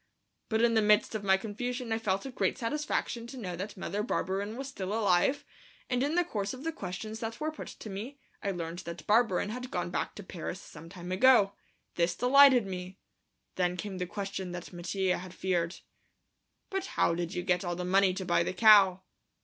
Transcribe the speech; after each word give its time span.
But 0.49 0.63
in 0.63 0.73
the 0.73 0.81
midst 0.81 1.13
of 1.13 1.23
my 1.23 1.37
confusion 1.37 1.91
I 1.91 1.99
felt 1.99 2.25
a 2.25 2.31
great 2.31 2.57
satisfaction 2.57 3.27
to 3.27 3.37
know 3.37 3.55
that 3.55 3.77
Mother 3.77 4.01
Barberin 4.01 4.57
was 4.57 4.67
still 4.67 4.91
alive, 4.93 5.45
and 5.91 6.01
in 6.01 6.15
the 6.15 6.23
course 6.23 6.55
of 6.55 6.63
the 6.63 6.71
questions 6.71 7.19
that 7.19 7.39
were 7.39 7.51
put 7.51 7.67
to 7.67 7.87
me 7.87 8.17
I 8.41 8.49
learned 8.49 8.79
that 8.79 9.05
Barberin 9.05 9.49
had 9.49 9.69
gone 9.69 9.91
back 9.91 10.15
to 10.15 10.23
Paris 10.23 10.59
some 10.59 10.89
time 10.89 11.11
ago. 11.11 11.53
This 11.97 12.15
delighted 12.15 12.65
me. 12.65 12.97
Then 13.57 13.77
came 13.77 13.99
the 13.99 14.07
question 14.07 14.53
that 14.53 14.73
Mattia 14.73 15.19
had 15.19 15.35
feared. 15.35 15.81
"But 16.71 16.87
how 16.97 17.13
did 17.13 17.35
you 17.35 17.43
get 17.43 17.63
all 17.63 17.75
the 17.75 17.85
money 17.85 18.15
to 18.15 18.25
buy 18.25 18.41
the 18.41 18.53
cow?" 18.53 19.03